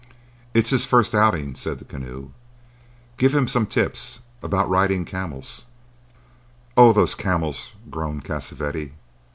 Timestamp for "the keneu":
1.77-2.31